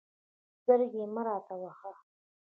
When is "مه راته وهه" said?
1.13-1.91